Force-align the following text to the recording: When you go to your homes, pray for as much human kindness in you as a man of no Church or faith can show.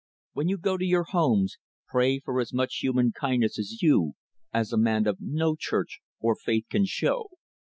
When 0.33 0.47
you 0.47 0.57
go 0.57 0.77
to 0.77 0.83
your 0.83 1.03
homes, 1.03 1.59
pray 1.87 2.17
for 2.17 2.41
as 2.41 2.51
much 2.51 2.77
human 2.77 3.11
kindness 3.11 3.59
in 3.59 3.65
you 3.87 4.13
as 4.51 4.73
a 4.73 4.77
man 4.79 5.05
of 5.05 5.17
no 5.19 5.55
Church 5.55 5.99
or 6.19 6.35
faith 6.35 6.65
can 6.71 6.85
show. 6.85 7.29